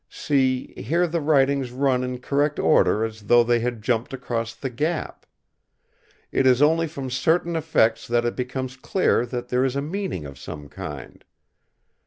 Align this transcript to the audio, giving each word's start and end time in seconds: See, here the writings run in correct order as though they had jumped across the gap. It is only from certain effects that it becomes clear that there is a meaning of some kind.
See, 0.09 0.73
here 0.77 1.05
the 1.05 1.21
writings 1.21 1.69
run 1.71 2.03
in 2.03 2.17
correct 2.21 2.57
order 2.57 3.05
as 3.05 3.21
though 3.21 3.43
they 3.43 3.59
had 3.59 3.83
jumped 3.83 4.15
across 4.15 4.55
the 4.55 4.71
gap. 4.71 5.27
It 6.31 6.47
is 6.47 6.59
only 6.59 6.87
from 6.87 7.11
certain 7.11 7.55
effects 7.55 8.07
that 8.07 8.25
it 8.25 8.35
becomes 8.35 8.75
clear 8.77 9.27
that 9.27 9.49
there 9.49 9.63
is 9.63 9.75
a 9.75 9.81
meaning 9.83 10.25
of 10.25 10.39
some 10.39 10.69
kind. 10.69 11.23